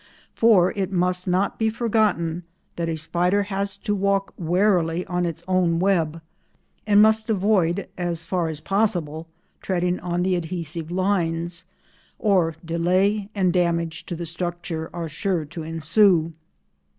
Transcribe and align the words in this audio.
For 0.33 0.71
it 0.71 0.91
must 0.91 1.27
not 1.27 1.59
be 1.59 1.69
forgotten 1.69 2.41
that 2.75 2.89
a 2.89 2.95
spider 2.97 3.43
has 3.43 3.77
to 3.77 3.93
walk 3.93 4.33
warily 4.35 5.05
on 5.05 5.27
its 5.27 5.43
own 5.47 5.77
web, 5.77 6.21
and 6.87 7.03
must 7.03 7.29
avoid, 7.29 7.87
as 7.99 8.23
far 8.23 8.47
as 8.47 8.61
possible, 8.61 9.27
treading 9.61 9.99
on 9.99 10.23
the 10.23 10.35
adhesive 10.35 10.89
lines, 10.89 11.65
or 12.17 12.55
delay 12.65 13.29
and 13.35 13.53
damage 13.53 14.07
to 14.07 14.15
the 14.15 14.25
structure 14.25 14.89
are 14.91 15.07
sure 15.07 15.45
to 15.45 15.61
ensue. 15.61 16.33